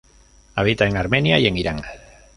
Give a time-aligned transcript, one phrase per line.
[0.55, 1.81] Habita en Armenia y en Irán.